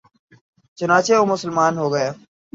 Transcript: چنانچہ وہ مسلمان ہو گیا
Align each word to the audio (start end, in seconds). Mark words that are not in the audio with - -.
چنانچہ 0.77 1.15
وہ 1.19 1.25
مسلمان 1.33 1.73
ہو 1.77 1.87
گیا 1.93 2.09